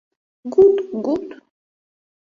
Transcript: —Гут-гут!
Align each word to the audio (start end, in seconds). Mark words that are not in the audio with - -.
—Гут-гут! 0.53 1.25